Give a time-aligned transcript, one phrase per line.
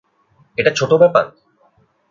[0.57, 1.25] এটা ছোটো ব্যাপার?